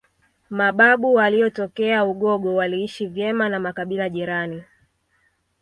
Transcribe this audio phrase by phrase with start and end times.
[0.49, 4.63] Mababu waliotokea Ugogo waliishi vyema na makibila jirani